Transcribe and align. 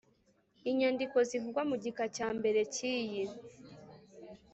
Inyandiko 0.69 1.17
zivugwa 1.29 1.61
mu 1.69 1.75
gika 1.83 2.05
cya 2.15 2.27
mbere 2.37 2.61
cy 2.73 2.81
iyi 2.95 3.23